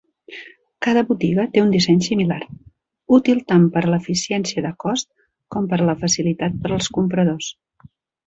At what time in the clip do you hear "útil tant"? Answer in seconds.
3.19-3.67